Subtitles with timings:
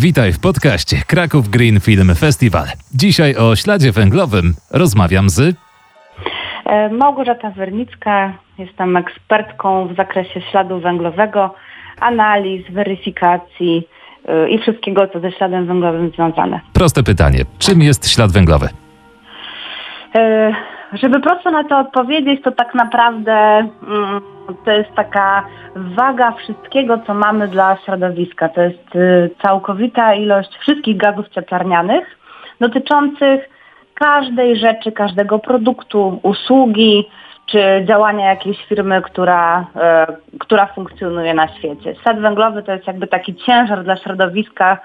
[0.00, 2.66] Witaj w podcaście Kraków Green Film Festival.
[2.94, 5.56] Dzisiaj o śladzie węglowym rozmawiam z
[6.66, 11.54] E, Małgorzata Wernicka, jestem ekspertką w zakresie śladu węglowego,
[12.00, 13.88] analiz, weryfikacji
[14.46, 16.60] y, i wszystkiego, co ze śladem węglowym związane.
[16.72, 17.44] proste pytanie.
[17.58, 18.68] Czym jest ślad węglowy?
[20.92, 24.20] Żeby prosto na to odpowiedzieć, to tak naprawdę mm,
[24.64, 25.44] to jest taka
[25.76, 28.48] waga wszystkiego, co mamy dla środowiska.
[28.48, 32.18] To jest y, całkowita ilość wszystkich gazów cieplarnianych
[32.60, 33.48] dotyczących
[33.94, 37.08] każdej rzeczy, każdego produktu, usługi
[37.46, 40.06] czy działania jakiejś firmy, która, e,
[40.38, 41.94] która funkcjonuje na świecie.
[42.02, 44.78] Ślad węglowy to jest jakby taki ciężar dla środowiska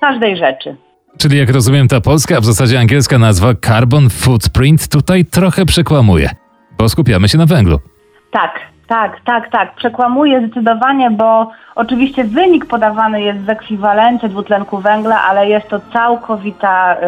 [0.00, 0.76] każdej rzeczy.
[1.18, 6.30] Czyli jak rozumiem ta polska, a w zasadzie angielska nazwa Carbon Footprint tutaj trochę przekłamuje,
[6.78, 7.78] bo skupiamy się na węglu.
[8.30, 9.74] Tak, tak, tak, tak.
[9.74, 16.96] Przekłamuję zdecydowanie, bo oczywiście wynik podawany jest w ekwiwalencie dwutlenku węgla, ale jest to całkowita
[16.96, 16.98] y,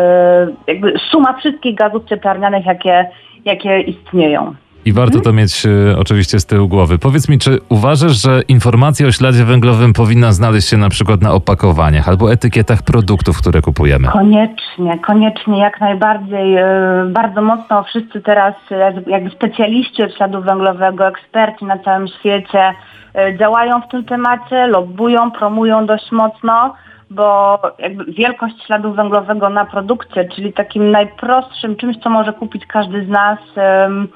[0.67, 3.09] jakby suma wszystkich gazów cieplarnianych, jakie,
[3.45, 4.55] jakie istnieją.
[4.85, 6.99] I warto to mieć e, oczywiście z tyłu głowy.
[6.99, 11.33] Powiedz mi, czy uważasz, że informacja o śladzie węglowym powinna znaleźć się na przykład na
[11.33, 14.09] opakowaniach albo etykietach produktów, które kupujemy?
[14.09, 16.59] Koniecznie, koniecznie, jak najbardziej.
[16.59, 16.63] y,
[17.07, 23.39] Bardzo mocno wszyscy teraz y, jakby specjaliści od śladu węglowego, eksperci na całym świecie y,
[23.39, 26.75] działają w tym temacie, lobbują, promują dość mocno,
[27.11, 33.05] bo jakby wielkość śladu węglowego na produkcie, czyli takim najprostszym czymś, co może kupić każdy
[33.05, 33.39] z nas,
[33.87, 34.09] ym,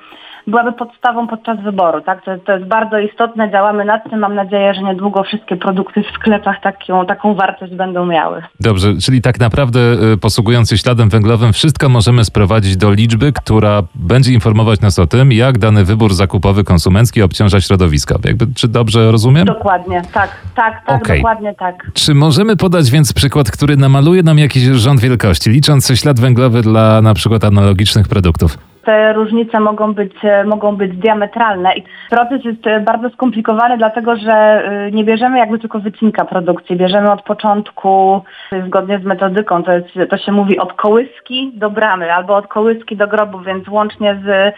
[0.46, 2.00] byłaby podstawą podczas wyboru.
[2.00, 2.24] Tak?
[2.24, 4.18] To, to jest bardzo istotne, działamy nad tym.
[4.18, 8.42] Mam nadzieję, że niedługo wszystkie produkty w sklepach taką, taką wartość będą miały.
[8.60, 13.82] Dobrze, czyli tak naprawdę e, posługując się śladem węglowym, wszystko możemy sprowadzić do liczby, która
[13.94, 18.18] będzie informować nas o tym, jak dany wybór zakupowy konsumencki obciąża środowisko.
[18.24, 19.44] Jakby, czy dobrze rozumiem?
[19.44, 21.18] Dokładnie, tak, tak, tak, Okej.
[21.18, 21.90] dokładnie tak.
[21.94, 27.02] Czy możemy podać więc przykład, który namaluje nam jakiś rząd wielkości, licząc ślad węglowy dla
[27.02, 28.58] na przykład analogicznych produktów?
[28.86, 34.16] Te różnice mogą być, e, mogą być diametralne i proces jest e, bardzo skomplikowany, dlatego
[34.16, 38.22] że e, nie bierzemy jakby tylko wycinka produkcji, bierzemy od początku
[38.66, 42.96] zgodnie z metodyką, to, jest, to się mówi od kołyski do bramy albo od kołyski
[42.96, 44.54] do grobu, więc łącznie z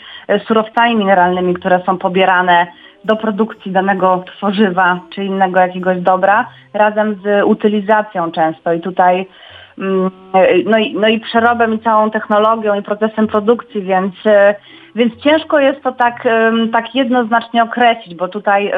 [0.47, 2.67] surowcami mineralnymi, które są pobierane
[3.05, 8.73] do produkcji danego tworzywa czy innego jakiegoś dobra, razem z utylizacją często.
[8.73, 9.27] I tutaj
[10.67, 14.55] no i, no i przerobem i całą technologią i procesem produkcji, więc, e,
[14.95, 16.29] więc ciężko jest to tak,
[16.73, 18.73] tak jednoznacznie określić, bo tutaj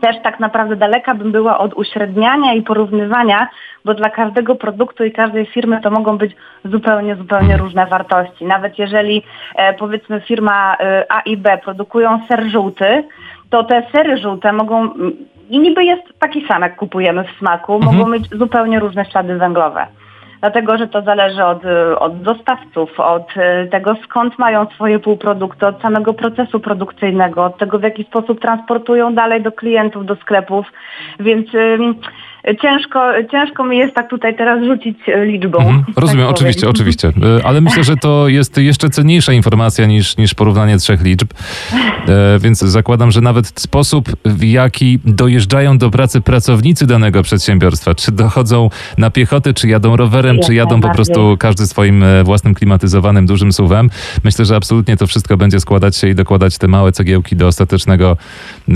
[0.00, 3.48] też tak naprawdę daleka bym była od uśredniania i porównywania,
[3.84, 8.44] bo dla każdego produktu i każdej firmy to mogą być zupełnie, zupełnie różne wartości.
[8.44, 9.22] Nawet jeżeli
[9.56, 13.04] e, powiedzmy firma e, A i B produkują ser żółty,
[13.50, 15.12] to te sery żółte mogą, mm,
[15.52, 19.86] i niby jest taki sam jak kupujemy w smaku, mogą mieć zupełnie różne ślady węglowe.
[20.40, 21.62] Dlatego, że to zależy od,
[21.98, 27.78] od dostawców, od y, tego skąd mają swoje półprodukty, od samego procesu produkcyjnego, od tego
[27.78, 30.66] w jaki sposób transportują dalej do klientów, do sklepów.
[31.20, 31.46] Więc
[32.62, 35.58] ciężko, ciężko mi jest tak tutaj teraz rzucić y, liczbą.
[35.58, 36.34] Mhm, tak rozumiem, powiem.
[36.34, 37.08] oczywiście, oczywiście.
[37.08, 41.28] E, Ale myślę, że to jest jeszcze cenniejsza informacja niż, niż porównanie trzech liczb.
[42.08, 48.12] E, więc zakładam, że nawet sposób, w jaki dojeżdżają do pracy pracownicy danego przedsiębiorstwa, czy
[48.12, 53.26] dochodzą na piechotę, czy jadą rowerem, czy jadą po prostu każdy swoim e, własnym klimatyzowanym
[53.26, 53.90] dużym suwem.
[54.24, 58.16] Myślę, że absolutnie to wszystko będzie składać się i dokładać te małe cegiełki do ostatecznego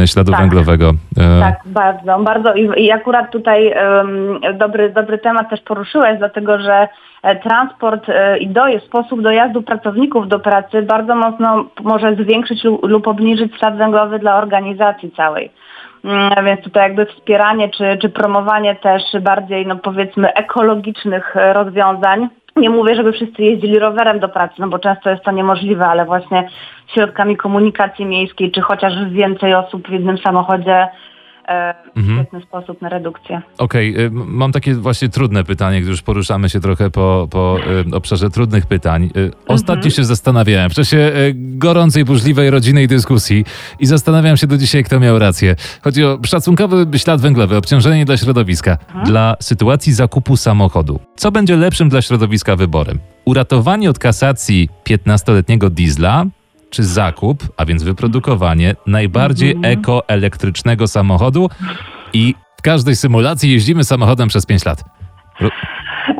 [0.00, 0.40] e, śladu Tak.
[0.40, 0.94] węglowego.
[1.18, 2.54] E, Tak, bardzo, bardzo.
[2.54, 6.88] I, i akurat tutaj em, dobry, dobry temat też poruszyłeś, dlatego że
[7.22, 13.08] e, transport e, i dojazd, sposób dojazdu pracowników do pracy bardzo mocno może zwiększyć lub,
[13.08, 15.50] obniżyć ślad węglowy dla organizacji całej.
[16.04, 22.28] Mm, Więc tutaj jakby wspieranie czy, czy promowanie też bardziej, no powiedzmy, ekologicznych e, rozwiązań.
[22.56, 26.04] Nie mówię, żeby wszyscy jeździli rowerem do pracy, no bo często jest to niemożliwe, ale
[26.04, 26.48] właśnie
[26.94, 30.88] środkami komunikacji miejskiej, czy chociaż więcej osób w jednym samochodzie,
[31.96, 32.16] Mhm.
[32.18, 33.42] świetny sposób na redukcję.
[33.58, 37.58] Okej, y, m- mam takie właśnie trudne pytanie, gdy już poruszamy się trochę po, po
[37.92, 39.10] y, obszarze trudnych pytań.
[39.16, 43.44] Y, Ostatnio się zastanawiałem, w czasie y, gorącej, burzliwej rodzinnej dyskusji
[43.80, 45.56] i zastanawiam się do dzisiaj, kto miał rację.
[45.82, 48.78] Chodzi o szacunkowy ślad węglowy, obciążenie dla środowiska.
[49.04, 51.00] Dla sytuacji zakupu samochodu.
[51.16, 52.98] Co będzie lepszym dla środowiska wyborem?
[53.24, 56.24] Uratowanie od kasacji 15-letniego diesla
[56.70, 61.48] czy zakup, a więc wyprodukowanie najbardziej ekoelektrycznego samochodu
[62.12, 64.84] i w każdej symulacji jeździmy samochodem przez 5 lat.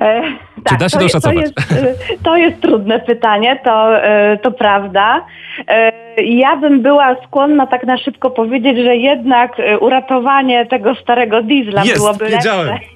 [0.01, 0.23] E,
[0.69, 1.37] Czy da się to, doszacować?
[1.37, 5.25] To jest, e, to jest trudne pytanie, to, e, to prawda.
[5.69, 11.85] E, Ja bym była skłonna tak na szybko powiedzieć, że jednak uratowanie tego starego diesla
[11.85, 12.67] Jest, byłoby wiedziałem.
[12.67, 12.87] lepsze.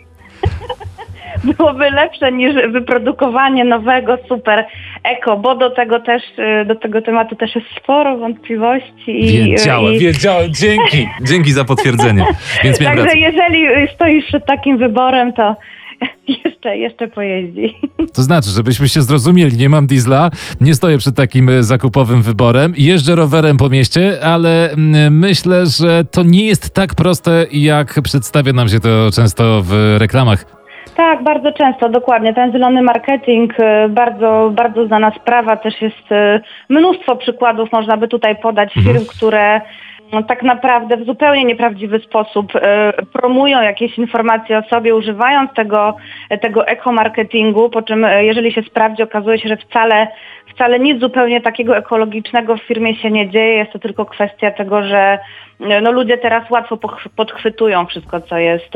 [1.57, 4.67] byłoby lepsze niż wyprodukowanie nowego super
[5.05, 6.23] eko, bo do tego też,
[6.63, 9.25] y, do tego tematu też jest sporo wątpliwości.
[9.25, 9.99] I, wiedziałem, i...
[9.99, 12.25] wiedziałem, dzięki, dzięki za potwierdzenie.
[12.65, 15.57] Więc Także jeżeli stoisz przed takim wyborem, to
[16.45, 17.75] jeszcze, jeszcze pojeździ.
[18.15, 20.31] To znaczy, żebyśmy się zrozumieli, nie mam diesla,
[20.61, 26.05] nie stoję przed takim e, zakupowym wyborem, jeżdżę rowerem po mieście, ale mm, myślę, że
[26.05, 30.60] to nie jest tak proste, jak przedstawia nam się to często w reklamach.
[30.97, 32.35] Tak, bardzo często, dokładnie.
[32.35, 38.09] Ten zielony marketing, e, bardzo, bardzo znana sprawa, też jest e, mnóstwo przykładów, można by
[38.09, 39.07] tutaj podać firm, mhm.
[39.07, 39.61] które
[40.13, 45.97] no, tak naprawdę w zupełnie nieprawdziwy sposób e, promują jakieś informacje o sobie, używając tego,
[46.41, 50.09] tego ekomarketingu, po czym jeżeli się sprawdzi, okazuje się, że wcale,
[50.55, 53.55] wcale nic zupełnie takiego ekologicznego w firmie się nie dzieje.
[53.55, 55.19] Jest to tylko kwestia tego, że
[55.83, 56.79] no, ludzie teraz łatwo
[57.17, 58.73] podchwytują wszystko, co jest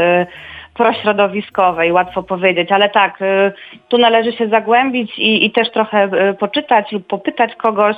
[0.75, 3.19] prośrodowiskowe i łatwo powiedzieć, ale tak,
[3.89, 6.09] tu należy się zagłębić i, i też trochę
[6.39, 7.97] poczytać lub popytać kogoś,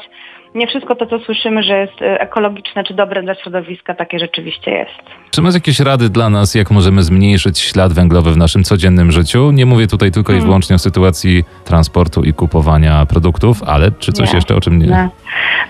[0.57, 5.11] nie wszystko to, co słyszymy, że jest ekologiczne czy dobre dla środowiska, takie rzeczywiście jest.
[5.31, 9.51] Czy masz jakieś rady dla nas, jak możemy zmniejszyć ślad węglowy w naszym codziennym życiu?
[9.51, 10.43] Nie mówię tutaj tylko hmm.
[10.43, 14.37] i wyłącznie o sytuacji transportu i kupowania produktów, ale czy coś nie.
[14.37, 14.87] jeszcze, o czym nie?
[14.87, 15.09] nie?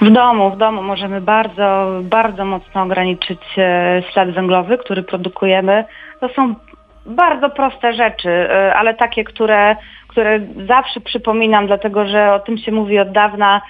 [0.01, 5.85] W domu, w domu możemy bardzo, bardzo mocno ograniczyć e, ślad węglowy, który produkujemy.
[6.21, 6.55] To są
[7.07, 9.77] bardzo proste rzeczy, e, ale takie, które,
[10.09, 13.61] które zawsze przypominam, dlatego że o tym się mówi od dawna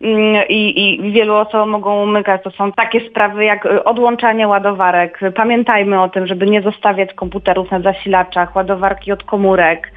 [0.00, 2.42] Mm, i, i wielu osobom mogą umykać.
[2.42, 5.20] To są takie sprawy jak odłączanie ładowarek.
[5.34, 9.92] Pamiętajmy o tym, żeby nie zostawiać komputerów na zasilaczach, ładowarki od komórek.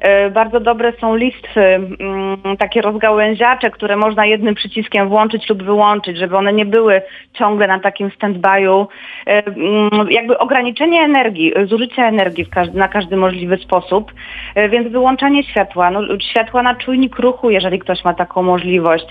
[0.00, 6.18] E, bardzo dobre są listwy, mm, takie rozgałęziacze, które można jednym przyciskiem włączyć lub wyłączyć,
[6.18, 7.02] żeby one nie były
[7.32, 8.86] ciągle na takim stand-by'u.
[9.26, 14.12] E, mm, jakby ograniczenie energii, zużycia energii każdy, na każdy możliwy sposób,
[14.54, 16.00] e, więc wyłączanie światła, no,
[16.30, 19.06] światła na czujnik ruchu, jeżeli ktoś ma taką możliwość.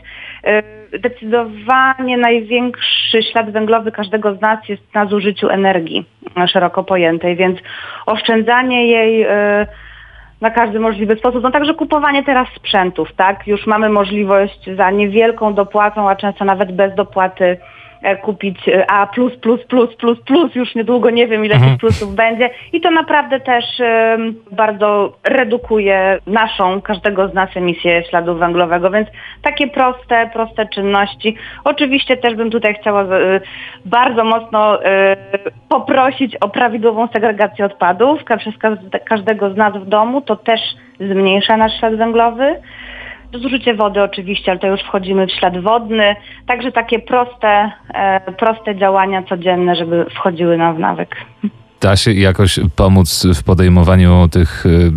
[0.98, 6.06] Zdecydowanie największy ślad węglowy każdego z nas jest na zużyciu energii
[6.48, 7.60] szeroko pojętej, więc
[8.06, 9.28] oszczędzanie jej
[10.42, 11.44] na każdy możliwy sposób.
[11.44, 13.48] No także kupowanie teraz sprzętów, tak?
[13.48, 17.58] Już mamy możliwość za niewielką dopłatą, a często nawet bez dopłaty
[18.22, 19.12] kupić e, A++++++,
[20.56, 21.72] już niedługo nie wiem ile mhm.
[21.72, 23.66] tych plusów będzie i to naprawdę też
[24.52, 29.08] bardzo redukuje naszą, każdego z nas emisję śladu węglowego, więc
[29.42, 31.36] takie proste, proste czynności.
[31.64, 33.42] Oczywiście też bym tutaj chciała e,
[33.86, 34.80] bardzo mocno
[35.70, 38.54] poprosić o prawidłową segregację odpadów przez
[39.06, 40.62] każdego z nas w domu, to też
[41.00, 42.56] zmniejsza nasz ślad węglowy.
[43.34, 46.16] Zużycie wody oczywiście, ale to już wchodzimy w ślad wodny.
[46.48, 51.16] Także takie proste, e, proste działania codzienne, żeby wchodziły nam w nawyk.
[51.82, 54.92] Da się jakoś pomóc w podejmowaniu tych y,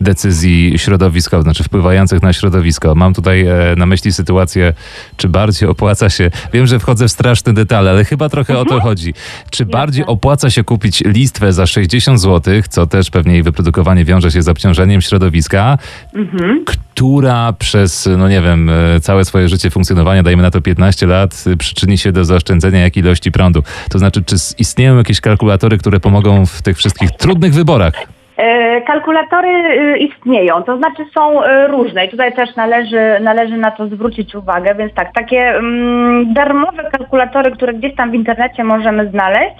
[0.00, 2.94] decyzji środowiskowych, znaczy wpływających na środowisko.
[2.94, 4.72] Mam tutaj e, na myśli sytuację,
[5.16, 8.66] czy bardziej opłaca się, wiem, że wchodzę w straszne detale, ale chyba trochę mhm.
[8.66, 8.90] o to mhm.
[8.90, 9.14] chodzi.
[9.50, 14.30] Czy bardziej opłaca się kupić listwę za 60 zł, co też pewnie jej wyprodukowanie wiąże
[14.30, 15.78] się z obciążeniem środowiska,
[16.14, 16.64] mhm.
[16.64, 21.44] która przez, no nie wiem, e, całe swoje życie funkcjonowania, dajmy na to 15 lat,
[21.58, 23.62] przyczyni się do zaoszczędzenia jakiej ilości prądu.
[23.90, 28.17] To znaczy, czy istnieją jakieś kalkulatory, które pomogą w tych wszystkich trudnych wyborach?
[28.38, 33.70] E, kalkulatory y, istnieją, to znaczy są y, różne i tutaj też należy, należy na
[33.70, 39.10] to zwrócić uwagę, więc tak, takie mm, darmowe kalkulatory, które gdzieś tam w internecie możemy
[39.10, 39.56] znaleźć,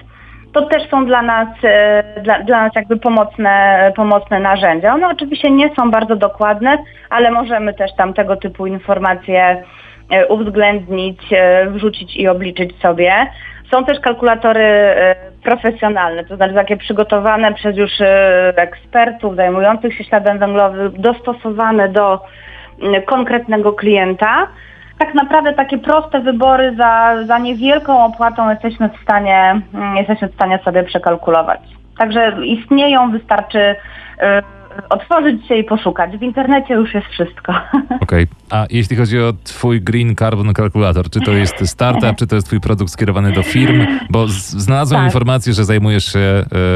[0.52, 1.48] to też są dla nas,
[2.18, 4.94] y, dla, dla nas jakby pomocne, pomocne narzędzia.
[4.94, 6.78] One oczywiście nie są bardzo dokładne,
[7.10, 9.62] ale możemy też tam tego typu informacje
[10.28, 11.20] uwzględnić,
[11.66, 13.12] wrzucić i obliczyć sobie.
[13.70, 20.04] Są też kalkulatory e, profesjonalne, to znaczy takie przygotowane przez już e, ekspertów zajmujących się
[20.04, 22.20] śladem węglowym, dostosowane do
[23.06, 24.48] konkretnego klienta.
[24.98, 29.60] Tak naprawdę takie proste wybory za, za niewielką opłatą jesteśmy w stanie,
[29.96, 31.60] jesteśmy w stanie sobie przekalkulować.
[31.98, 33.76] Także istnieją, wystarczy
[34.20, 34.42] e,
[34.90, 36.16] otworzyć się i poszukać.
[36.16, 37.52] W internecie już jest wszystko.
[38.00, 38.00] Okej.
[38.00, 38.26] Okay.
[38.50, 42.46] A jeśli chodzi o twój Green Carbon Calculator, czy to jest startup, czy to jest
[42.46, 43.86] twój produkt skierowany do firm?
[44.10, 45.06] Bo znalazłem tak.
[45.06, 46.18] informację, że zajmujesz się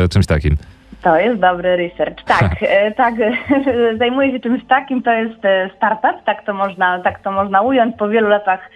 [0.05, 0.57] e, czymś takim.
[1.03, 2.25] To jest dobry research.
[2.25, 3.15] Tak, e, tak.
[3.99, 7.97] Zajmuję się czymś takim, to jest e, startup, tak to można, tak to można ująć.
[7.99, 8.71] Po wielu latach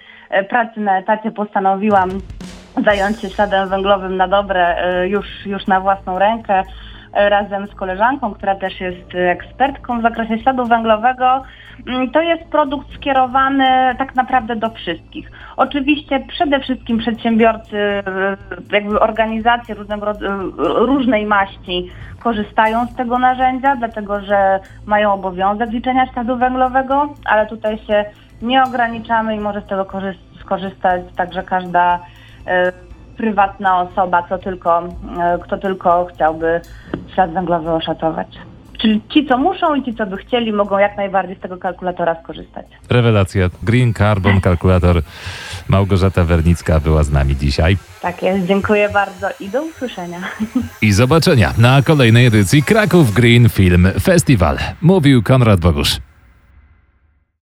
[0.49, 2.11] pracy na etacie postanowiłam
[2.85, 4.76] zająć się śladem węglowym na dobre
[5.09, 6.62] już, już na własną rękę.
[7.16, 11.42] Razem z koleżanką, która też jest e, ekspertką w zakresie śladu węglowego.
[11.87, 15.30] Mm, To jest produkt skierowany tak naprawdę do wszystkich.
[15.56, 18.02] Oczywiście przede wszystkim przedsiębiorcy, e,
[18.73, 20.14] jakby organizacje różnego, e,
[20.58, 21.90] różnej maści
[22.23, 28.04] korzystają z tego narzędzia, dlatego że mają obowiązek liczenia śladu węglowego, ale tutaj się
[28.42, 31.99] nie ograniczamy i może z tego korzy- skorzystać także każda
[33.16, 36.61] prywatna osoba, kto tylko, e, kto tylko chciałby
[37.14, 38.28] ślad węglowy oszacować.
[38.78, 42.16] Czyli ci, co muszą i ci, co by chcieli, mogą jak najbardziej z tego kalkulatora
[42.23, 42.66] skorzystać.
[42.90, 43.49] Rewelacja.
[43.62, 45.02] Green Carbon Kalkulator.
[45.68, 47.76] Małgorzata Wernicka była z nami dzisiaj.
[48.02, 50.18] Tak jest, dziękuję bardzo i do usłyszenia.
[50.82, 54.58] I zobaczenia na kolejnej edycji Kraków Green Film Festival.
[54.82, 56.06] Mówił Konrad Bogusz.